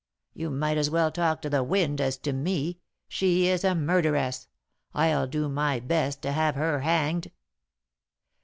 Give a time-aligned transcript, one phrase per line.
[0.33, 2.79] "You might as well talk to the wind as to me.
[3.07, 4.47] She is a murderess;
[4.95, 7.29] I'll do my best to have her hanged."